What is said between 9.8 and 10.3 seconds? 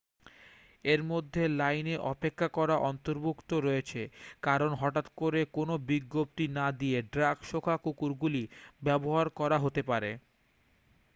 পারে